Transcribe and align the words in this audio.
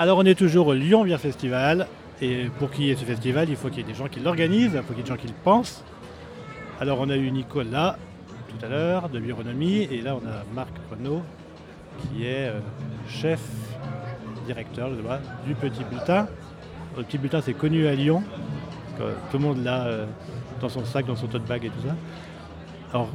Alors 0.00 0.18
on 0.18 0.24
est 0.24 0.36
toujours 0.36 0.68
au 0.68 0.74
Lyon 0.74 1.02
Bière 1.02 1.20
Festival. 1.20 1.88
Et 2.22 2.46
pour 2.60 2.70
qu'il 2.70 2.84
y 2.84 2.90
ait 2.90 2.96
ce 2.96 3.04
festival, 3.04 3.48
il 3.48 3.56
faut 3.56 3.68
qu'il 3.68 3.78
y 3.78 3.80
ait 3.80 3.92
des 3.92 3.94
gens 3.94 4.06
qui 4.06 4.20
l'organisent, 4.20 4.72
il 4.74 4.82
faut 4.82 4.92
qu'il 4.92 4.98
y 4.98 5.00
ait 5.00 5.02
des 5.02 5.08
gens 5.08 5.16
qui 5.16 5.26
le 5.26 5.34
pensent. 5.42 5.82
Alors 6.80 6.98
on 7.00 7.10
a 7.10 7.16
eu 7.16 7.30
Nicolas 7.32 7.96
tout 8.48 8.64
à 8.64 8.68
l'heure 8.68 9.08
de 9.08 9.18
Bironomie 9.18 9.88
et 9.90 10.00
là 10.00 10.14
on 10.14 10.24
a 10.26 10.44
Marc 10.54 10.70
Renaud 10.90 11.22
qui 12.00 12.24
est 12.26 12.48
euh, 12.48 12.60
chef 13.08 13.40
directeur 14.46 14.88
du 15.44 15.54
Petit 15.56 15.82
Bulletin. 15.90 16.28
Le 16.96 17.02
Petit 17.02 17.18
Bulletin 17.18 17.40
c'est 17.40 17.54
connu 17.54 17.88
à 17.88 17.94
Lyon. 17.94 18.22
Tout 18.98 19.38
le 19.38 19.44
monde 19.44 19.64
l'a 19.64 19.86
euh, 19.86 20.06
dans 20.60 20.68
son 20.68 20.84
sac, 20.84 21.06
dans 21.06 21.16
son 21.16 21.26
tote 21.26 21.44
bag 21.44 21.64
et 21.64 21.70
tout 21.70 21.88
ça. 21.88 21.94
Alors 22.92 23.08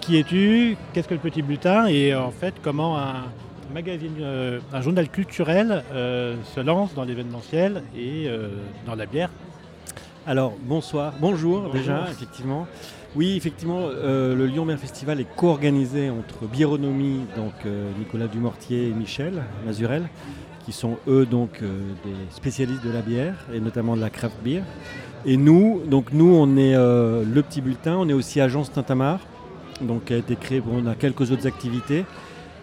qui 0.00 0.18
es-tu? 0.18 0.76
Qu'est-ce 0.92 1.08
que 1.08 1.14
le 1.14 1.20
Petit 1.20 1.42
Bulletin? 1.42 1.86
Et 1.86 2.14
en 2.14 2.30
fait 2.30 2.54
comment 2.62 2.96
un 2.96 3.24
magazine, 3.72 4.14
euh, 4.20 4.60
un 4.72 4.80
journal 4.80 5.08
culturel 5.08 5.82
euh, 5.92 6.36
se 6.54 6.60
lance 6.60 6.94
dans 6.94 7.04
l'événementiel 7.04 7.82
et 7.96 8.24
euh, 8.26 8.48
dans 8.86 8.94
la 8.94 9.06
bière. 9.06 9.30
Alors 10.26 10.54
bonsoir, 10.62 11.14
bonjour, 11.20 11.62
Bonjour. 11.62 11.72
déjà, 11.72 12.06
effectivement. 12.10 12.66
Oui, 13.16 13.34
effectivement, 13.36 13.88
le 13.88 14.46
Lyon 14.46 14.66
Bière 14.66 14.78
Festival 14.78 15.18
est 15.18 15.26
co-organisé 15.36 16.10
entre 16.10 16.46
Bironomie, 16.46 17.22
donc 17.36 17.54
Nicolas 17.98 18.26
Dumortier 18.26 18.88
et 18.88 18.92
Michel 18.92 19.42
Mazurel, 19.64 20.10
qui 20.66 20.72
sont 20.72 20.98
eux 21.08 21.24
donc 21.24 21.62
des 21.62 22.14
spécialistes 22.30 22.84
de 22.84 22.90
la 22.90 23.00
bière 23.00 23.34
et 23.54 23.60
notamment 23.60 23.96
de 23.96 24.02
la 24.02 24.10
craft 24.10 24.36
beer. 24.44 24.60
Et 25.24 25.38
nous, 25.38 25.80
donc 25.86 26.12
nous, 26.12 26.34
on 26.34 26.58
est 26.58 26.74
le 26.74 27.40
petit 27.40 27.62
bulletin, 27.62 27.96
on 27.96 28.06
est 28.10 28.12
aussi 28.12 28.42
agence 28.42 28.70
Tintamar, 28.70 29.20
donc 29.80 30.04
qui 30.04 30.12
a 30.12 30.18
été 30.18 30.36
créé, 30.36 30.60
bon, 30.60 30.82
on 30.84 30.86
a 30.86 30.94
quelques 30.94 31.30
autres 31.32 31.46
activités. 31.46 32.04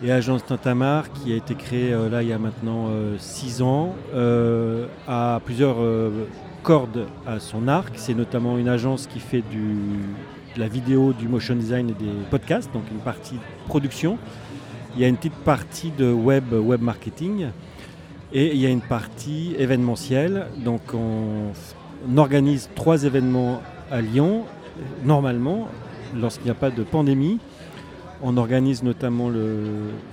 Et 0.03 0.11
Agence 0.11 0.45
Tintamar, 0.45 1.11
qui 1.13 1.31
a 1.31 1.35
été 1.35 1.55
créée 1.55 1.93
euh, 1.93 2.09
là 2.09 2.21
il 2.21 2.29
y 2.29 2.33
a 2.33 2.37
maintenant 2.37 2.89
6 3.17 3.61
ans, 3.61 3.95
euh, 4.13 4.87
a 5.07 5.39
plusieurs 5.45 5.77
euh, 5.79 6.27
cordes 6.63 7.07
à 7.25 7.39
son 7.39 7.67
arc. 7.67 7.93
C'est 7.95 8.13
notamment 8.13 8.57
une 8.57 8.67
agence 8.67 9.07
qui 9.07 9.19
fait 9.19 9.41
de 9.41 10.59
la 10.59 10.67
vidéo, 10.67 11.13
du 11.13 11.27
motion 11.27 11.55
design 11.55 11.89
et 11.89 11.93
des 11.93 12.11
podcasts, 12.29 12.71
donc 12.73 12.83
une 12.91 12.99
partie 12.99 13.35
production. 13.67 14.17
Il 14.95 15.01
y 15.01 15.05
a 15.05 15.07
une 15.07 15.17
petite 15.17 15.33
partie 15.33 15.91
de 15.91 16.11
web, 16.11 16.53
web 16.53 16.81
marketing. 16.81 17.47
Et 18.33 18.53
il 18.53 18.59
y 18.59 18.65
a 18.65 18.69
une 18.69 18.81
partie 18.81 19.55
événementielle. 19.57 20.47
Donc 20.57 20.81
on, 20.93 21.51
organise 22.17 22.69
trois 22.75 23.03
événements 23.03 23.61
à 23.89 24.01
Lyon, 24.01 24.43
euh, 24.43 24.81
normalement, 25.03 25.67
lorsqu'il 26.15 26.45
n'y 26.45 26.51
a 26.51 26.55
pas 26.55 26.69
de 26.69 26.83
pandémie. 26.83 27.39
On 28.23 28.37
organise 28.37 28.81
notamment 28.81 29.29
le 29.29 29.63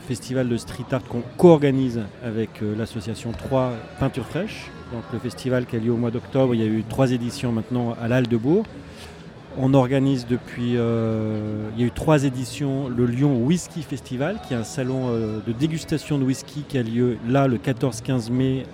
festival 0.09 0.49
de 0.49 0.57
street 0.57 0.85
art 0.91 1.05
qu'on 1.05 1.23
co-organise 1.37 2.01
avec 2.25 2.51
euh, 2.63 2.75
l'association 2.77 3.31
3 3.33 3.73
Peintures 4.01 4.27
Fraîches. 4.27 4.71
Donc 4.93 5.05
le 5.13 5.19
festival 5.21 5.67
qui 5.67 5.77
a 5.77 5.79
lieu 5.79 5.93
au 5.93 5.97
mois 5.97 6.11
d'octobre, 6.11 6.55
il 6.55 6.61
y 6.61 6.65
a 6.65 6.67
eu 6.67 6.83
trois 6.83 7.13
éditions 7.13 7.53
maintenant 7.53 7.95
à 8.03 8.09
l'Halle 8.09 8.27
de 8.27 8.37
Bourg. 8.37 8.65
On 9.57 9.73
organise 9.75 10.27
depuis, 10.27 10.77
euh, 10.77 11.69
il 11.75 11.81
y 11.81 11.85
a 11.85 11.87
eu 11.87 11.93
trois 11.93 12.25
éditions, 12.25 12.89
le 12.89 13.07
Lyon 13.07 13.37
Whisky 13.45 13.83
Festival, 13.83 14.41
qui 14.47 14.55
est 14.55 14.57
un 14.57 14.65
salon 14.65 15.09
euh, 15.09 15.39
de 15.47 15.53
dégustation 15.53 16.19
de 16.19 16.25
whisky 16.25 16.65
qui 16.69 16.79
a 16.79 16.83
lieu 16.83 17.19
là 17.29 17.47
le 17.47 17.59
14-15 17.59 18.33
mai 18.33 18.67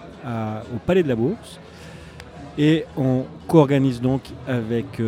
au 0.74 0.78
Palais 0.86 1.02
de 1.02 1.08
la 1.08 1.16
Bourse. 1.16 1.60
Et 2.56 2.84
on 2.96 3.24
co-organise 3.46 4.00
donc 4.00 4.22
avec 4.46 5.00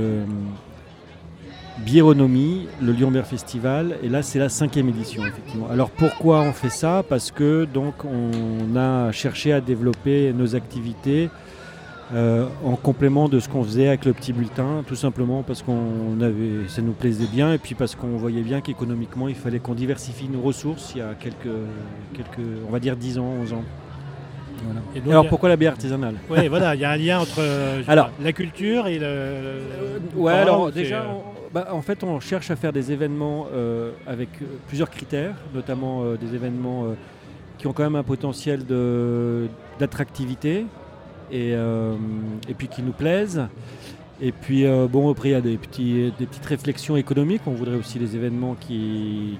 Bironomie, 1.85 2.67
le 2.81 2.93
Lyon 2.93 3.13
Festival, 3.25 3.97
et 4.03 4.09
là 4.09 4.23
c'est 4.23 4.39
la 4.39 4.49
cinquième 4.49 4.89
édition. 4.89 5.23
Alors 5.71 5.91
pourquoi 5.91 6.41
on 6.41 6.53
fait 6.53 6.71
ça? 6.71 7.05
Parce 7.09 7.31
que 7.31 7.65
donc 7.65 8.05
on 8.05 8.77
a 8.77 9.13
cherché 9.13 9.53
à 9.53 9.61
développer 9.61 10.33
nos 10.33 10.55
activités 10.55 11.31
euh, 12.13 12.47
en 12.65 12.75
complément 12.75 13.29
de 13.29 13.39
ce 13.39 13.49
qu'on 13.49 13.63
faisait 13.63 13.87
avec 13.87 14.05
le 14.05 14.13
petit 14.13 14.33
bulletin, 14.33 14.83
tout 14.87 14.97
simplement 14.97 15.45
parce 15.45 15.63
qu'on 15.63 16.21
avait, 16.21 16.69
ça 16.69 16.83
nous 16.83 16.93
plaisait 16.93 17.29
bien 17.33 17.53
et 17.53 17.59
puis 17.59 17.77
parce 17.77 17.95
qu'on 17.95 18.17
voyait 18.17 18.43
bien 18.43 18.61
qu'économiquement 18.61 19.29
il 19.29 19.37
fallait 19.37 19.61
qu'on 19.61 19.75
diversifie 19.75 20.29
nos 20.29 20.41
ressources 20.41 20.93
il 20.97 20.99
y 20.99 21.03
a 21.03 21.15
quelques, 21.15 21.57
quelques, 22.13 22.47
on 22.69 22.73
va 22.73 22.81
dire 22.81 22.97
10 22.97 23.19
ans, 23.19 23.33
11 23.43 23.53
ans. 23.53 23.65
Voilà. 24.65 24.81
Et 24.95 25.01
donc, 25.01 25.11
Alors 25.11 25.29
pourquoi 25.29 25.49
la 25.49 25.57
bière 25.57 25.73
artisanale 25.73 26.15
Oui, 26.29 26.49
voilà, 26.49 26.75
il 26.75 26.81
y 26.81 26.85
a 26.85 26.91
un 26.91 26.97
lien 26.97 27.21
entre 27.21 27.39
euh, 27.41 27.83
Alors- 27.89 28.09
pas, 28.11 28.23
la 28.23 28.33
culture 28.33 28.87
et 28.87 28.99
le. 28.99 29.61
Ouais, 30.17 30.33
alors 30.33 30.71
déjà, 30.73 31.01
euh, 31.03 31.07
on- 31.09 31.53
bah, 31.55 31.69
en 31.73 31.83
fait, 31.83 32.05
on 32.05 32.21
cherche 32.21 32.51
à 32.51 32.57
faire 32.57 32.73
des 32.73 32.93
événements 32.93 33.47
euh, 33.53 33.91
avec 34.07 34.29
plusieurs 34.69 34.91
critères, 34.91 35.35
notamment 35.55 36.03
euh, 36.05 36.17
des 36.17 36.35
événements 36.35 36.85
qui 37.59 37.67
ont 37.67 37.73
quand 37.73 37.83
même 37.83 37.97
un 37.97 38.03
potentiel 38.03 38.65
d'attractivité 39.79 40.65
et, 41.33 41.51
et 41.53 42.55
puis 42.57 42.69
qui 42.69 42.83
nous 42.83 42.93
plaisent. 42.93 43.43
Et 44.23 44.33
puis, 44.33 44.65
bon, 44.91 45.11
après, 45.11 45.31
il 45.31 45.33
y 45.33 45.35
a 45.35 45.41
des, 45.41 45.57
petits, 45.57 46.13
des 46.19 46.27
petites 46.27 46.45
réflexions 46.47 46.97
économiques. 46.97 47.43
On 47.47 47.53
voudrait 47.53 47.77
aussi 47.77 47.99
des 47.99 48.17
événements 48.17 48.57
qui, 48.59 49.39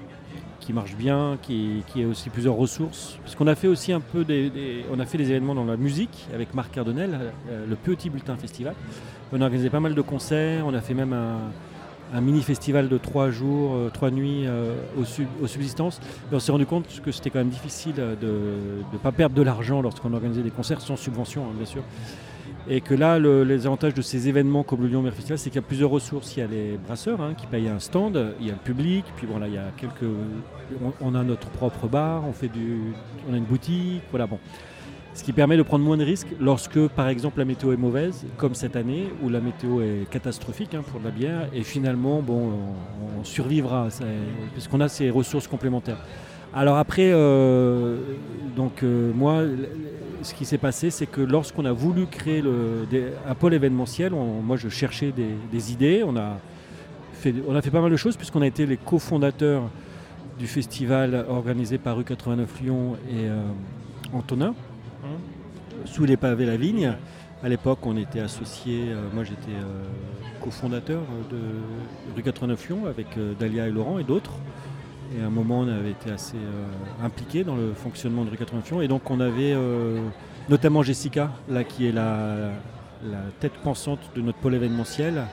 qui 0.71 0.75
marchent 0.75 0.95
bien, 0.95 1.37
qui, 1.41 1.83
aient 1.97 2.05
aussi 2.05 2.29
plusieurs 2.29 2.55
ressources. 2.55 3.17
Parce 3.23 3.35
qu'on 3.35 3.47
a 3.47 3.55
fait 3.55 3.67
aussi 3.67 3.91
un 3.91 3.99
peu 3.99 4.23
des, 4.23 4.85
on 4.91 4.99
a 5.01 5.05
fait 5.05 5.17
des 5.17 5.29
événements 5.29 5.53
dans 5.53 5.65
la 5.65 5.75
musique 5.75 6.27
avec 6.33 6.53
Marc 6.53 6.71
Cardonnel, 6.71 7.33
euh, 7.49 7.65
le 7.69 7.75
Petit 7.75 8.09
Bulletin 8.09 8.37
Festival. 8.37 8.73
On 9.33 9.41
a 9.41 9.43
organisé 9.43 9.69
pas 9.69 9.81
mal 9.81 9.95
de 9.95 10.01
concerts, 10.01 10.65
on 10.65 10.73
a 10.73 10.79
fait 10.79 10.93
même 10.93 11.11
un, 11.11 11.39
un 12.13 12.21
mini-festival 12.21 12.87
de 12.87 12.97
trois 12.97 13.31
jours, 13.31 13.75
euh, 13.75 13.89
trois 13.89 14.11
nuits 14.11 14.43
euh, 14.45 14.75
aux, 14.97 15.03
sub- 15.03 15.27
aux 15.43 15.47
subsistances. 15.47 15.99
On 16.31 16.39
s'est 16.39 16.53
rendu 16.53 16.65
compte 16.65 17.01
que 17.03 17.11
c'était 17.11 17.29
quand 17.29 17.39
même 17.39 17.49
difficile 17.49 17.95
de 17.95 18.15
ne 18.93 18.97
pas 18.97 19.11
perdre 19.11 19.35
de 19.35 19.41
l'argent 19.41 19.81
lorsqu'on 19.81 20.13
organisait 20.13 20.43
des 20.43 20.51
concerts 20.51 20.79
sans 20.79 20.95
subvention, 20.95 21.43
hein, 21.43 21.53
bien 21.57 21.65
sûr. 21.65 21.83
Et 22.69 22.79
que 22.81 22.93
là, 22.93 23.17
le- 23.17 23.43
les 23.43 23.65
avantages 23.65 23.93
de 23.93 24.01
ces 24.01 24.27
événements 24.27 24.63
comme 24.63 24.81
le 24.81 24.87
Lyon 24.87 25.01
Beer 25.01 25.11
Festival, 25.11 25.37
c'est 25.39 25.49
qu'il 25.49 25.59
y 25.59 25.63
a 25.63 25.67
plusieurs 25.67 25.89
ressources. 25.89 26.35
Il 26.37 26.41
y 26.41 26.43
a 26.43 26.47
les 26.47 26.77
brasseurs 26.77 27.19
hein, 27.21 27.33
qui 27.35 27.47
payent 27.47 27.67
un 27.69 27.79
stand, 27.79 28.33
il 28.39 28.47
y 28.47 28.49
a 28.49 28.53
le 28.53 28.59
public, 28.59 29.03
puis 29.15 29.27
voilà, 29.29 29.47
il 29.47 29.55
y 29.55 29.57
a 29.57 29.71
quelques. 29.77 30.09
On, 31.01 31.15
a 31.15 31.23
notre 31.23 31.49
propre 31.49 31.87
bar, 31.87 32.23
on 32.27 32.33
fait 32.33 32.47
du, 32.47 32.77
on 33.29 33.33
a 33.33 33.37
une 33.37 33.43
boutique, 33.45 34.03
voilà 34.11 34.27
bon. 34.27 34.39
Ce 35.13 35.25
qui 35.25 35.33
permet 35.33 35.57
de 35.57 35.63
prendre 35.63 35.83
moins 35.83 35.97
de 35.97 36.05
risques 36.05 36.29
lorsque, 36.39 36.87
par 36.87 37.09
exemple, 37.09 37.39
la 37.39 37.45
météo 37.45 37.73
est 37.73 37.77
mauvaise, 37.77 38.25
comme 38.37 38.55
cette 38.55 38.77
année, 38.77 39.07
où 39.21 39.27
la 39.27 39.41
météo 39.41 39.81
est 39.81 40.09
catastrophique 40.09 40.73
hein, 40.73 40.83
pour 40.89 41.01
la 41.03 41.09
bière, 41.09 41.49
et 41.53 41.63
finalement, 41.63 42.21
bon, 42.21 42.51
on, 43.17 43.19
on 43.19 43.23
survivra, 43.25 43.89
puisqu'on 44.53 44.79
a 44.79 44.87
ces 44.87 45.09
ressources 45.09 45.47
complémentaires. 45.47 45.97
Alors 46.53 46.77
après, 46.77 47.11
euh, 47.11 47.97
donc 48.55 48.83
euh, 48.83 49.11
moi, 49.13 49.41
ce 50.23 50.33
qui 50.33 50.45
s'est 50.45 50.57
passé, 50.57 50.89
c'est 50.89 51.05
que 51.05 51.21
lorsqu'on 51.21 51.65
a 51.65 51.71
voulu 51.71 52.05
créer 52.05 52.43
un 53.27 53.35
pôle 53.35 53.53
événementiel, 53.53 54.13
moi 54.13 54.57
je 54.57 54.69
cherchais 54.69 55.13
des, 55.51 55.71
idées, 55.71 56.03
on 56.05 56.15
a, 56.15 56.37
fait, 57.13 57.33
pas 57.71 57.81
mal 57.81 57.91
de 57.91 57.97
choses, 57.97 58.17
puisqu'on 58.17 58.41
a 58.41 58.47
été 58.47 58.65
les 58.65 58.77
cofondateurs 58.77 59.63
du 60.39 60.47
festival 60.47 61.25
organisé 61.29 61.77
par 61.77 61.97
Rue 61.97 62.03
89 62.03 62.61
Lyon 62.61 62.95
et 63.09 63.27
euh, 63.27 63.41
Antonin 64.13 64.55
sous 65.85 66.05
les 66.05 66.17
pavés 66.17 66.45
la 66.45 66.57
vigne. 66.57 66.95
À 67.43 67.49
l'époque, 67.49 67.79
on 67.83 67.97
était 67.97 68.19
associés, 68.19 68.85
euh, 68.89 69.07
moi 69.13 69.23
j'étais 69.23 69.51
euh, 69.51 69.83
cofondateur 70.41 71.01
de 71.31 71.37
rue 72.15 72.23
89 72.23 72.67
Lyon 72.67 72.85
avec 72.87 73.07
Dalia 73.39 73.67
et 73.67 73.71
Laurent 73.71 73.99
et 73.99 74.03
d'autres. 74.03 74.33
Et 75.17 75.21
à 75.21 75.27
un 75.27 75.29
moment, 75.29 75.59
on 75.59 75.67
avait 75.67 75.91
été 75.91 76.09
assez 76.11 76.37
euh, 76.37 77.05
impliqués 77.05 77.43
dans 77.43 77.55
le 77.55 77.73
fonctionnement 77.73 78.23
de 78.23 78.29
rue 78.29 78.37
89 78.37 78.69
Lyon. 78.71 78.81
Et 78.81 78.87
donc, 78.87 79.09
on 79.11 79.19
avait 79.19 79.53
euh, 79.53 79.99
notamment 80.49 80.83
Jessica, 80.83 81.31
là, 81.49 81.63
qui 81.63 81.87
est 81.87 81.91
la, 81.91 82.51
la 83.03 83.17
tête 83.39 83.53
pensante 83.63 83.99
de 84.15 84.21
notre 84.21 84.37
pôle 84.37 84.55
événementiel, 84.55 85.23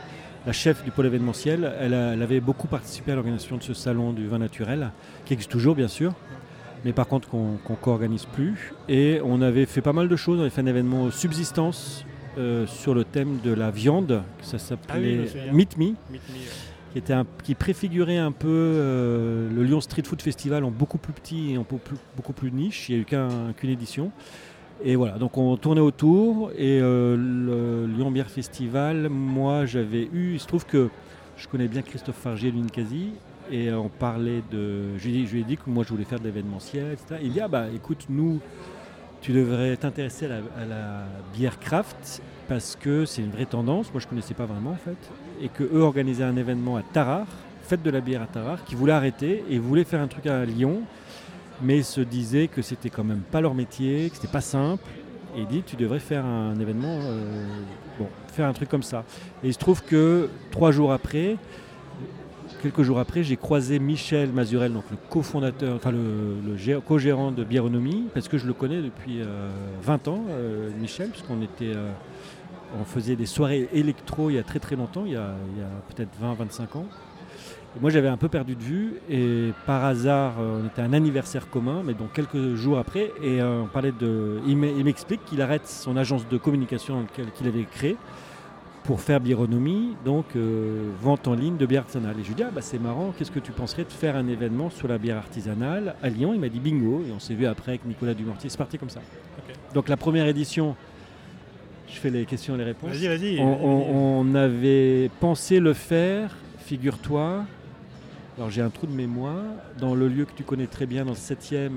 la 0.46 0.52
chef 0.52 0.82
du 0.84 0.90
pôle 0.90 1.06
événementiel. 1.06 1.72
Elle, 1.80 1.94
a- 1.94 2.12
elle 2.14 2.22
avait 2.22 2.40
beaucoup 2.40 2.66
participé 2.66 3.12
à 3.12 3.14
l'organisation 3.14 3.56
de 3.56 3.62
ce 3.62 3.72
salon 3.74 4.12
du 4.12 4.26
vin 4.26 4.38
naturel, 4.38 4.90
qui 5.24 5.32
existe 5.34 5.50
toujours, 5.50 5.74
bien 5.74 5.88
sûr 5.88 6.12
mais 6.84 6.92
par 6.92 7.08
contre 7.08 7.28
qu'on 7.28 7.56
qu'on 7.64 7.74
co-organise 7.74 8.24
plus. 8.24 8.72
Et 8.88 9.20
on 9.24 9.42
avait 9.42 9.66
fait 9.66 9.80
pas 9.80 9.92
mal 9.92 10.06
de 10.08 10.14
choses, 10.14 10.38
on 10.38 10.42
avait 10.42 10.50
fait 10.50 10.60
un 10.60 10.66
événement 10.66 11.10
subsistance 11.10 12.04
euh, 12.38 12.68
sur 12.68 12.94
le 12.94 13.02
thème 13.02 13.38
de 13.42 13.52
la 13.52 13.72
viande, 13.72 14.22
ça 14.42 14.58
Ah 14.88 14.94
oui, 14.96 15.26
s'appelait. 15.26 15.50
Meet 15.52 15.76
Me, 15.76 15.84
Meet 15.86 15.96
Me, 16.12 16.14
qui, 16.92 16.98
était 16.98 17.14
qui 17.44 17.54
préfigurait 17.54 18.18
un 18.18 18.32
peu 18.32 18.48
euh, 18.48 19.48
le 19.54 19.62
Lyon 19.62 19.80
Street 19.80 20.02
Food 20.04 20.22
Festival 20.22 20.64
en 20.64 20.70
beaucoup 20.70 20.98
plus 20.98 21.12
petit 21.12 21.52
et 21.52 21.58
en 21.58 21.66
beaucoup 22.16 22.32
plus, 22.32 22.50
niche, 22.50 22.88
il 22.88 22.92
n'y 22.94 22.98
a 22.98 23.02
eu 23.02 23.04
qu'un- 23.04 23.52
qu'une 23.56 23.70
édition. 23.70 24.10
Et 24.84 24.94
voilà, 24.96 25.18
donc 25.18 25.36
on 25.36 25.56
tournait 25.56 25.80
autour 25.80 26.50
et 26.56 26.78
euh, 26.80 27.16
le 27.16 27.92
Lyon 27.92 28.10
Bière 28.12 28.30
Festival, 28.30 29.08
moi 29.08 29.66
j'avais 29.66 30.08
eu, 30.12 30.34
il 30.34 30.40
se 30.40 30.46
trouve 30.46 30.64
que 30.66 30.88
je 31.36 31.48
connais 31.48 31.66
bien 31.68 31.82
Christophe 31.82 32.16
Fargier 32.16 32.52
de 32.52 32.56
l'Incasi 32.56 33.10
et 33.50 33.72
on 33.72 33.88
parlait 33.88 34.42
de. 34.52 34.96
Je 34.98 35.08
lui 35.08 35.40
ai 35.40 35.42
dit 35.44 35.56
que 35.56 35.62
moi 35.68 35.82
je 35.82 35.88
voulais 35.88 36.04
faire 36.04 36.20
de 36.20 36.24
l'événementiel, 36.24 36.92
etc. 36.92 37.20
Il 37.22 37.32
dit 37.32 37.40
Ah 37.40 37.48
bah 37.48 37.66
écoute, 37.74 38.06
nous, 38.08 38.38
tu 39.20 39.32
devrais 39.32 39.76
t'intéresser 39.76 40.26
à 40.26 40.64
la, 40.64 41.04
bière 41.34 41.58
craft 41.58 42.22
parce 42.48 42.76
que 42.80 43.04
c'est 43.04 43.22
une 43.22 43.30
vraie 43.30 43.46
tendance. 43.46 43.92
Moi 43.92 44.00
je 44.00 44.06
connaissais 44.06 44.34
pas 44.34 44.46
vraiment 44.46 44.70
en 44.70 44.76
fait. 44.76 44.96
Et 45.40 45.48
que 45.48 45.64
eux 45.64 45.80
organisaient 45.80 46.24
un 46.24 46.36
événement 46.36 46.76
à 46.76 46.82
Tarare, 46.82 47.26
fête 47.62 47.82
de 47.82 47.90
la 47.90 48.00
bière 48.00 48.22
à 48.22 48.26
Tarare, 48.26 48.64
qui 48.64 48.74
voulait 48.74 48.92
arrêter 48.92 49.44
et 49.50 49.58
voulait 49.58 49.84
faire 49.84 50.00
un 50.00 50.08
truc 50.08 50.26
à 50.26 50.44
Lyon. 50.44 50.82
mais 51.60 51.82
se 51.82 52.00
disaient 52.00 52.46
que 52.48 52.62
c'était 52.62 52.90
quand 52.90 53.04
même 53.04 53.22
pas 53.30 53.40
leur 53.40 53.54
métier, 53.54 54.08
que 54.10 54.16
c'était 54.16 54.32
pas 54.32 54.40
simple. 54.40 54.84
Et 55.36 55.44
dit 55.44 55.62
tu 55.66 55.76
devrais 55.76 55.98
faire 55.98 56.24
un 56.24 56.58
événement, 56.58 56.98
euh, 57.02 57.46
faire 58.28 58.46
un 58.46 58.52
truc 58.52 58.68
comme 58.68 58.82
ça. 58.82 59.04
Et 59.42 59.48
il 59.48 59.52
se 59.52 59.58
trouve 59.58 59.82
que 59.82 60.30
trois 60.50 60.70
jours 60.70 60.92
après, 60.92 61.36
quelques 62.62 62.82
jours 62.82 62.98
après, 62.98 63.22
j'ai 63.22 63.36
croisé 63.36 63.78
Michel 63.78 64.30
Mazurel, 64.32 64.72
donc 64.72 64.84
le 64.90 64.96
cofondateur, 65.08 65.76
enfin 65.76 65.90
le, 65.90 66.80
co-gérant 66.80 67.30
de 67.30 67.44
Biéronomie, 67.44 68.04
parce 68.14 68.28
que 68.28 68.38
je 68.38 68.46
le 68.46 68.52
connais 68.52 68.82
depuis 68.82 69.20
20 69.82 70.08
ans, 70.08 70.24
Michel, 70.80 71.10
puisqu'on 71.10 71.42
était 71.42 71.74
on 72.78 72.84
faisait 72.84 73.16
des 73.16 73.26
soirées 73.26 73.68
électro 73.72 74.30
il 74.30 74.34
y 74.34 74.38
a 74.38 74.42
très 74.42 74.58
très 74.58 74.76
longtemps, 74.76 75.04
il 75.06 75.12
y 75.12 75.16
a, 75.16 75.34
peut-être 75.94 76.10
20-25 76.22 76.78
ans. 76.78 76.86
moi 77.80 77.90
j'avais 77.90 78.08
un 78.08 78.16
peu 78.16 78.28
perdu 78.28 78.56
de 78.56 78.62
vue 78.62 78.94
et 79.08 79.52
par 79.66 79.84
hasard 79.84 80.34
euh, 80.38 80.60
on 80.62 80.66
était 80.66 80.82
à 80.82 80.84
un 80.84 80.92
anniversaire 80.92 81.48
commun, 81.48 81.82
mais 81.84 81.94
donc 81.94 82.12
quelques 82.12 82.54
jours 82.54 82.78
après, 82.78 83.12
et 83.22 83.40
euh, 83.40 83.62
on 83.62 83.66
parlait 83.66 83.92
de. 83.92 84.40
Il 84.46 84.56
m'explique 84.56 85.24
qu'il 85.24 85.40
arrête 85.42 85.66
son 85.66 85.96
agence 85.96 86.28
de 86.28 86.36
communication 86.36 87.06
qu'il 87.36 87.46
avait 87.46 87.64
créée 87.64 87.96
pour 88.88 89.02
faire 89.02 89.20
biéronomie, 89.20 89.96
donc 90.02 90.24
euh, 90.34 90.92
vente 91.02 91.28
en 91.28 91.34
ligne 91.34 91.58
de 91.58 91.66
bière 91.66 91.82
artisanale. 91.82 92.16
Et 92.18 92.22
je 92.22 92.28
lui 92.28 92.34
dis, 92.34 92.42
ah, 92.42 92.50
bah, 92.50 92.62
c'est 92.62 92.78
marrant, 92.78 93.12
qu'est-ce 93.12 93.30
que 93.30 93.38
tu 93.38 93.52
penserais 93.52 93.84
de 93.84 93.92
faire 93.92 94.16
un 94.16 94.26
événement 94.26 94.70
sur 94.70 94.88
la 94.88 94.96
bière 94.96 95.18
artisanale 95.18 95.94
à 96.02 96.08
Lyon? 96.08 96.32
Il 96.32 96.40
m'a 96.40 96.48
dit 96.48 96.58
bingo, 96.58 97.04
et 97.06 97.12
on 97.12 97.18
s'est 97.18 97.34
vu 97.34 97.44
après 97.44 97.72
avec 97.72 97.84
Nicolas 97.84 98.14
Dumortier, 98.14 98.48
c'est 98.48 98.56
parti 98.56 98.78
comme 98.78 98.88
ça. 98.88 99.00
Donc 99.74 99.90
la 99.90 99.98
première 99.98 100.26
édition, 100.26 100.74
je 101.86 101.98
fais 101.98 102.08
les 102.08 102.24
questions 102.24 102.54
et 102.54 102.58
les 102.58 102.64
réponses. 102.64 102.92
Vas-y, 102.92 103.08
vas-y. 103.08 103.40
On, 103.40 104.34
avait 104.34 105.10
pensé 105.20 105.60
le 105.60 105.74
faire, 105.74 106.34
figure-toi. 106.56 107.44
Alors 108.38 108.48
j'ai 108.48 108.62
un 108.62 108.70
trou 108.70 108.86
de 108.86 108.94
mémoire. 108.94 109.44
Dans 109.78 109.94
le 109.94 110.08
lieu 110.08 110.24
que 110.24 110.32
tu 110.34 110.44
connais 110.44 110.66
très 110.66 110.86
bien, 110.86 111.04
dans 111.04 111.10
le 111.10 111.16
7e. 111.18 111.72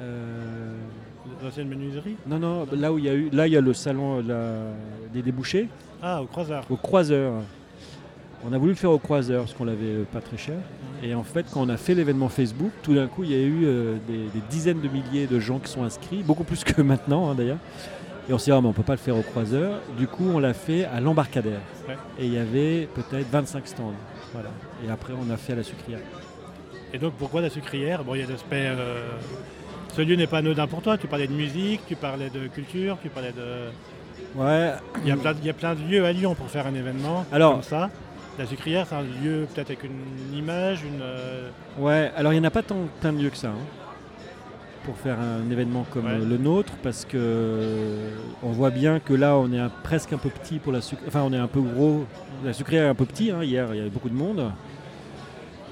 Euh... 0.00 0.76
L'ancienne 1.42 1.66
menuiserie? 1.66 2.14
Non, 2.28 2.38
non, 2.38 2.66
là 2.70 2.92
où 2.92 2.98
il 2.98 3.06
y 3.06 3.08
a 3.08 3.14
eu. 3.14 3.28
Là, 3.32 3.48
il 3.48 3.54
y 3.54 3.56
a 3.56 3.60
le 3.60 3.74
salon 3.74 4.22
des 5.12 5.22
débouchés. 5.22 5.68
Ah, 6.02 6.22
au 6.22 6.26
croiseur. 6.26 6.64
Au 6.70 6.76
croiseur. 6.76 7.32
On 8.44 8.52
a 8.52 8.58
voulu 8.58 8.72
le 8.72 8.76
faire 8.76 8.90
au 8.90 8.98
croiseur 8.98 9.42
parce 9.44 9.54
qu'on 9.54 9.64
l'avait 9.64 10.04
pas 10.12 10.20
très 10.20 10.36
cher. 10.36 10.56
Et 11.02 11.14
en 11.14 11.24
fait, 11.24 11.46
quand 11.52 11.60
on 11.60 11.68
a 11.68 11.76
fait 11.76 11.94
l'événement 11.94 12.28
Facebook, 12.28 12.70
tout 12.82 12.94
d'un 12.94 13.08
coup, 13.08 13.24
il 13.24 13.30
y 13.30 13.34
a 13.34 13.38
eu 13.38 13.64
euh, 13.64 13.96
des, 14.06 14.40
dizaines 14.48 14.80
de 14.80 14.88
milliers 14.88 15.26
de 15.26 15.40
gens 15.40 15.58
qui 15.58 15.70
sont 15.70 15.82
inscrits, 15.82 16.22
beaucoup 16.22 16.44
plus 16.44 16.62
que 16.62 16.80
maintenant 16.82 17.30
hein, 17.30 17.34
d'ailleurs. 17.34 17.58
Et 18.28 18.32
on 18.32 18.38
s'est 18.38 18.46
dit, 18.46 18.52
ah, 18.52 18.58
on 18.58 18.62
ne 18.62 18.72
peut 18.72 18.82
pas 18.82 18.92
le 18.92 18.98
faire 18.98 19.16
au 19.16 19.22
croiseur. 19.22 19.80
Du 19.96 20.06
coup, 20.06 20.24
on 20.32 20.38
l'a 20.38 20.54
fait 20.54 20.84
à 20.84 21.00
l'embarcadère. 21.00 21.60
Et 22.18 22.26
il 22.26 22.32
y 22.32 22.38
avait 22.38 22.86
peut-être 22.94 23.28
25 23.30 23.66
stands. 23.66 23.92
Voilà. 24.34 24.50
Et 24.86 24.90
après, 24.90 25.14
on 25.18 25.30
a 25.32 25.36
fait 25.36 25.54
à 25.54 25.56
la 25.56 25.62
sucrière. 25.62 26.00
Et 26.92 26.98
donc, 26.98 27.14
pourquoi 27.14 27.40
la 27.40 27.50
sucrière? 27.50 28.04
Bon, 28.04 28.14
il 28.14 28.20
y 28.20 28.24
a 28.24 28.26
l'aspect. 28.26 28.66
Euh, 28.68 29.08
ce 29.94 30.02
lieu 30.02 30.14
n'est 30.14 30.26
pas 30.26 30.38
anodin 30.38 30.66
pour 30.66 30.82
toi. 30.82 30.98
Tu 30.98 31.06
parlais 31.06 31.26
de 31.26 31.32
musique, 31.32 31.80
tu 31.88 31.96
parlais 31.96 32.30
de 32.30 32.46
culture, 32.48 32.98
tu 33.02 33.08
parlais 33.08 33.32
de. 33.32 33.70
Ouais. 34.34 34.72
Il 35.02 35.08
y, 35.08 35.12
a 35.12 35.16
plein 35.16 35.32
de, 35.32 35.38
il 35.40 35.46
y 35.46 35.50
a 35.50 35.54
plein 35.54 35.74
de 35.74 35.80
lieux 35.82 36.04
à 36.04 36.12
Lyon 36.12 36.34
pour 36.34 36.48
faire 36.48 36.66
un 36.66 36.74
événement 36.74 37.24
alors, 37.32 37.54
comme 37.54 37.62
ça. 37.62 37.90
La 38.38 38.46
sucrière, 38.46 38.86
c'est 38.88 38.94
un 38.94 39.02
lieu 39.02 39.48
peut-être 39.52 39.70
avec 39.70 39.82
une, 39.84 40.36
image, 40.36 40.82
une. 40.84 41.02
Euh, 41.02 41.48
ouais, 41.78 42.12
alors 42.16 42.32
il 42.32 42.36
n'y 42.36 42.46
en 42.46 42.48
a 42.48 42.52
pas 42.52 42.62
tant 42.62 42.76
plein 43.00 43.12
de 43.12 43.22
lieux 43.22 43.30
que 43.30 43.36
ça. 43.36 43.48
Hein 43.48 43.78
pour 44.88 44.96
faire 44.96 45.18
un 45.20 45.50
événement 45.50 45.84
comme 45.90 46.06
le 46.08 46.38
nôtre 46.38 46.72
parce 46.82 47.04
que 47.04 47.18
euh, 47.18 48.10
on 48.42 48.52
voit 48.52 48.70
bien 48.70 49.00
que 49.00 49.12
là 49.12 49.36
on 49.36 49.52
est 49.52 49.60
presque 49.82 50.14
un 50.14 50.16
peu 50.16 50.30
petit 50.30 50.58
pour 50.58 50.72
la 50.72 50.80
sucre, 50.80 51.02
enfin 51.06 51.20
on 51.26 51.32
est 51.34 51.38
un 51.38 51.46
peu 51.46 51.60
gros, 51.60 52.06
la 52.42 52.54
sucrière 52.54 52.84
est 52.84 52.88
un 52.88 52.94
peu 52.94 53.04
petit, 53.04 53.30
hein. 53.30 53.42
hier 53.42 53.68
il 53.72 53.76
y 53.76 53.80
avait 53.80 53.90
beaucoup 53.90 54.08
de 54.08 54.14
monde. 54.14 54.50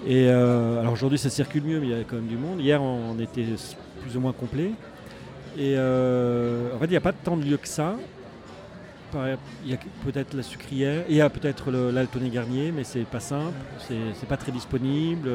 Et 0.06 0.28
euh, 0.28 0.80
alors 0.80 0.92
aujourd'hui 0.92 1.16
ça 1.16 1.30
circule 1.30 1.62
mieux 1.62 1.80
mais 1.80 1.86
il 1.86 1.96
y 1.96 1.98
a 1.98 2.04
quand 2.04 2.16
même 2.16 2.26
du 2.26 2.36
monde. 2.36 2.60
Hier 2.60 2.82
on 2.82 3.18
était 3.18 3.46
plus 4.02 4.18
ou 4.18 4.20
moins 4.20 4.32
complet. 4.32 4.72
Et 5.56 5.76
euh, 5.78 6.74
en 6.74 6.78
fait 6.78 6.84
il 6.84 6.90
n'y 6.90 6.96
a 6.96 7.00
pas 7.00 7.14
tant 7.14 7.38
de 7.38 7.44
lieux 7.44 7.56
que 7.56 7.68
ça. 7.68 7.94
Il 9.14 9.70
y 9.70 9.74
a 9.74 9.78
peut-être 10.04 10.34
la 10.34 10.42
sucrière, 10.42 11.04
il 11.08 11.16
y 11.16 11.20
a 11.20 11.30
peut-être 11.30 11.70
l'Altonné 11.70 12.28
Garnier, 12.30 12.72
mais 12.72 12.84
c'est 12.84 13.04
pas 13.04 13.20
simple, 13.20 13.54
c'est 13.78 14.28
pas 14.28 14.36
très 14.36 14.52
disponible. 14.52 15.30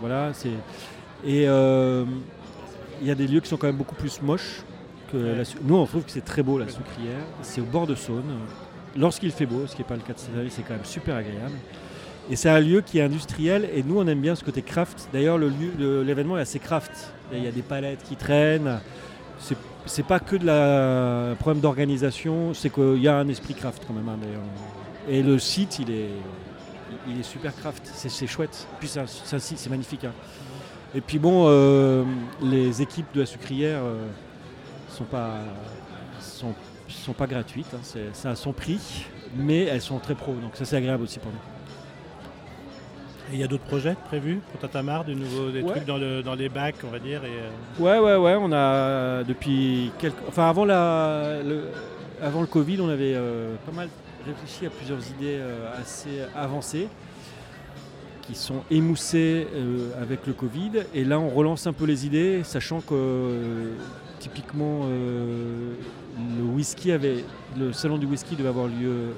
voilà, 0.00 0.32
c'est 0.34 0.50
et 1.24 1.44
il 3.00 3.06
y 3.06 3.10
a 3.10 3.14
des 3.14 3.26
lieux 3.26 3.40
qui 3.40 3.48
sont 3.48 3.56
quand 3.56 3.66
même 3.66 3.76
beaucoup 3.76 3.94
plus 3.94 4.20
moches 4.22 4.62
que 5.12 5.16
la 5.16 5.44
Nous, 5.62 5.76
on 5.76 5.86
trouve 5.86 6.04
que 6.04 6.10
c'est 6.10 6.24
très 6.24 6.42
beau 6.42 6.58
la 6.58 6.68
sucrière. 6.68 7.20
C'est 7.42 7.60
au 7.60 7.64
bord 7.64 7.86
de 7.86 7.94
Saône. 7.94 8.38
Lorsqu'il 8.96 9.30
fait 9.30 9.46
beau, 9.46 9.66
ce 9.66 9.76
qui 9.76 9.82
n'est 9.82 9.88
pas 9.88 9.94
le 9.94 10.00
cas 10.00 10.14
de 10.14 10.18
cette 10.18 10.34
année, 10.34 10.48
c'est 10.50 10.62
quand 10.62 10.74
même 10.74 10.84
super 10.84 11.16
agréable. 11.16 11.54
Et 12.30 12.36
c'est 12.36 12.48
un 12.48 12.60
lieu 12.60 12.80
qui 12.80 12.98
est 12.98 13.02
industriel 13.02 13.68
et 13.72 13.84
nous 13.84 14.00
on 14.00 14.06
aime 14.08 14.20
bien 14.20 14.34
ce 14.34 14.42
côté 14.42 14.62
craft. 14.62 15.08
D'ailleurs 15.12 15.38
l'événement 15.38 16.38
est 16.38 16.40
assez 16.40 16.58
craft. 16.58 17.12
Il 17.32 17.44
y 17.44 17.46
a 17.46 17.52
des 17.52 17.62
palettes 17.62 18.02
qui 18.02 18.16
traînent. 18.16 18.80
C'est 19.86 20.02
pas 20.06 20.18
que 20.18 20.36
de 20.36 20.46
la 20.46 21.36
problème 21.36 21.60
d'organisation, 21.60 22.54
c'est 22.54 22.70
qu'il 22.70 22.98
y 23.00 23.08
a 23.08 23.16
un 23.16 23.28
esprit 23.28 23.54
craft 23.54 23.84
quand 23.86 23.94
même 23.94 24.08
hein. 24.08 24.18
Et 25.08 25.22
le 25.22 25.38
site 25.38 25.78
il 25.78 25.90
est, 25.90 26.10
il 27.08 27.20
est 27.20 27.22
super 27.22 27.54
craft, 27.54 27.82
c'est 27.84 28.26
chouette. 28.26 28.66
Puis 28.80 28.88
c'est 28.88 29.70
magnifique. 29.70 30.04
Hein. 30.04 30.12
Et 30.94 31.00
puis 31.00 31.18
bon, 31.18 31.46
euh, 31.48 32.04
les 32.40 32.80
équipes 32.80 33.06
de 33.14 33.20
la 33.20 33.26
sucrière 33.26 33.80
euh, 33.82 34.06
sont, 34.88 35.04
pas, 35.04 35.34
sont, 36.20 36.54
sont 36.88 37.12
pas 37.12 37.26
gratuites, 37.26 37.66
hein. 37.74 38.00
c'est 38.12 38.28
à 38.28 38.34
son 38.34 38.52
prix, 38.52 39.04
mais 39.36 39.64
elles 39.64 39.82
sont 39.82 39.98
très 39.98 40.14
pro, 40.14 40.32
donc 40.34 40.52
ça 40.54 40.64
c'est 40.64 40.76
agréable 40.76 41.02
aussi 41.02 41.18
pour 41.18 41.30
nous. 41.32 41.38
Et 43.30 43.34
il 43.34 43.40
y 43.40 43.42
a 43.42 43.46
d'autres 43.48 43.64
projets 43.64 43.96
prévus 44.06 44.40
pour 44.50 44.60
Tatamar, 44.60 45.04
de 45.04 45.12
nouveaux, 45.12 45.50
des 45.50 45.64
trucs 45.64 45.84
dans, 45.84 45.98
le, 45.98 46.22
dans, 46.22 46.34
les 46.34 46.48
bacs, 46.48 46.76
on 46.84 46.90
va 46.90 46.98
dire 46.98 47.24
et 47.24 47.28
euh, 47.28 47.82
Ouais, 47.82 47.98
ouais, 47.98 48.16
ouais, 48.16 48.36
on 48.40 48.52
a 48.52 49.24
depuis 49.24 49.90
quelques... 49.98 50.14
Enfin, 50.28 50.48
avant, 50.48 50.64
la, 50.64 51.42
le, 51.44 51.64
avant 52.22 52.40
le 52.40 52.46
Covid, 52.46 52.80
on 52.80 52.88
avait 52.88 53.16
pas 53.66 53.72
mal 53.72 53.88
réfléchi 54.24 54.66
à 54.66 54.70
plusieurs 54.70 55.00
idées 55.10 55.40
assez 55.80 56.20
avancées 56.36 56.88
qui 58.26 58.34
sont 58.34 58.62
émoussés 58.70 59.46
euh, 59.54 59.90
avec 60.00 60.26
le 60.26 60.32
Covid. 60.32 60.84
Et 60.94 61.04
là, 61.04 61.18
on 61.18 61.28
relance 61.28 61.66
un 61.66 61.72
peu 61.72 61.84
les 61.84 62.06
idées, 62.06 62.42
sachant 62.44 62.80
que 62.80 62.94
euh, 62.94 63.72
typiquement 64.28 64.80
euh, 64.84 65.74
le 66.38 66.44
whisky 66.44 66.92
avait, 66.92 67.24
le 67.58 67.72
salon 67.72 67.98
du 67.98 68.06
whisky 68.06 68.34
devait 68.36 68.48
avoir 68.48 68.66
lieu 68.66 69.14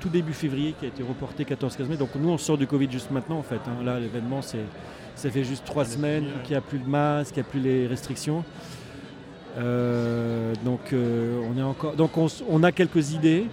tout 0.00 0.08
début 0.08 0.32
février, 0.32 0.74
qui 0.78 0.84
a 0.84 0.88
été 0.88 1.02
reporté 1.02 1.44
14-15 1.44 1.86
mai. 1.86 1.96
Donc 1.96 2.10
nous, 2.14 2.28
on 2.28 2.38
sort 2.38 2.58
du 2.58 2.66
Covid 2.66 2.90
juste 2.90 3.10
maintenant, 3.10 3.38
en 3.38 3.42
fait. 3.42 3.60
Hein. 3.66 3.84
Là, 3.84 3.98
l'événement, 3.98 4.42
c'est 4.42 4.64
ça 5.16 5.30
fait 5.30 5.44
juste 5.44 5.64
trois 5.64 5.84
semaines 5.84 6.26
qu'il 6.42 6.52
n'y 6.52 6.56
a 6.56 6.60
plus 6.60 6.78
de 6.78 6.88
masque, 6.88 7.34
qu'il 7.34 7.42
n'y 7.42 7.48
a 7.48 7.50
plus 7.50 7.60
les 7.60 7.86
restrictions. 7.86 8.44
donc 9.56 10.92
on 10.92 11.58
est 11.58 11.62
encore, 11.62 11.94
donc 11.94 12.12
on, 12.16 12.62
a 12.62 12.72
quelques 12.72 13.12
idées. 13.12 13.46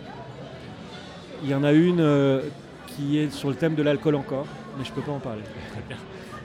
Il 1.44 1.50
y 1.50 1.56
en 1.56 1.64
a 1.64 1.72
une 1.72 2.42
qui 2.88 3.20
est 3.20 3.32
sur 3.32 3.50
le 3.50 3.56
thème 3.56 3.76
de 3.76 3.84
l'alcool 3.84 4.16
encore 4.16 4.48
mais 4.78 4.86
je 4.86 4.92
peux 4.92 5.02
pas 5.02 5.12
en 5.12 5.20
parler. 5.20 5.42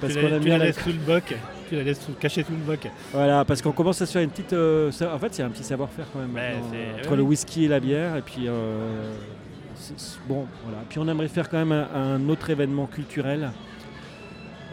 Parce 0.01 0.13
tu, 0.13 0.21
la, 0.21 0.41
tu 0.41 0.49
la 0.49 0.73
sous 0.73 0.89
le 0.89 0.95
boc, 0.95 1.35
tu 1.69 1.77
la 1.77 1.83
laisses 1.83 2.07
cacher 2.21 2.43
sous 2.43 2.53
le 2.53 2.59
boc. 2.59 2.89
Voilà, 3.13 3.45
parce 3.45 3.63
qu'on 3.63 3.73
commence 3.73 4.01
à 4.03 4.07
se 4.07 4.13
faire 4.13 4.23
une 4.23 4.31
petite. 4.31 4.53
Euh, 4.53 4.91
en 5.03 5.19
fait, 5.19 5.35
c'est 5.35 5.43
un 5.43 5.51
petit 5.51 5.65
savoir-faire 5.65 6.07
quand 6.13 6.21
même 6.21 6.37
entre 6.99 7.17
le 7.17 7.23
whisky 7.23 7.65
et 7.65 7.69
la 7.69 7.81
bière. 7.81 8.17
Et 8.17 8.23
puis, 8.23 8.45
euh, 8.47 9.13
bon, 10.29 10.47
voilà. 10.65 10.79
Puis 10.89 10.99
on 10.99 11.09
aimerait 11.09 11.29
faire 11.29 11.49
quand 11.49 11.65
même 11.65 11.73
un, 11.73 12.29
autre 12.29 12.51
événement 12.51 12.87
culturel. 12.87 13.51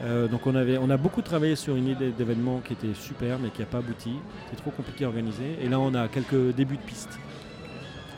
Euh, 0.04 0.28
donc 0.28 0.48
on, 0.48 0.56
avait, 0.56 0.78
on 0.78 0.90
a 0.90 0.98
beaucoup 0.98 1.22
travaillé 1.22 1.56
sur 1.56 1.76
une 1.76 1.88
idée 1.88 2.12
d'événement 2.12 2.60
qui 2.60 2.74
était 2.74 2.94
super 2.94 3.40
mais 3.40 3.50
qui 3.50 3.62
n'a 3.62 3.68
pas 3.68 3.78
abouti. 3.78 4.16
C'est 4.50 4.58
trop 4.58 4.72
compliqué 4.72 5.06
à 5.06 5.08
organiser. 5.08 5.58
Et 5.62 5.70
là 5.70 5.80
on 5.80 5.94
a 5.94 6.10
quelques 6.10 6.54
débuts 6.56 6.76
de 6.76 6.82
pistes. 6.82 7.18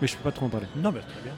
Mais 0.02 0.08
je 0.08 0.14
ne 0.14 0.18
peux 0.18 0.24
pas 0.24 0.32
trop 0.32 0.48
en 0.48 0.50
parler. 0.50 0.68
Non 0.78 0.92
mais 0.92 1.02
très 1.02 1.22
bien. 1.24 1.34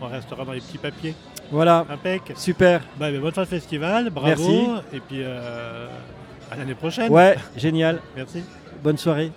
On 0.00 0.06
restera 0.06 0.44
dans 0.44 0.52
les 0.52 0.60
petits 0.60 0.78
papiers. 0.78 1.14
Voilà. 1.50 1.86
Impec. 1.88 2.32
Super. 2.36 2.82
Bah, 2.98 3.10
bonne 3.12 3.32
fin 3.32 3.42
de 3.42 3.46
festival, 3.46 4.10
bravo. 4.10 4.26
Merci. 4.28 4.66
Et 4.92 5.00
puis 5.00 5.22
euh, 5.22 5.86
à 6.50 6.56
l'année 6.56 6.74
prochaine. 6.74 7.10
Ouais, 7.12 7.36
génial. 7.56 8.00
Merci. 8.16 8.42
Bonne 8.82 8.98
soirée. 8.98 9.32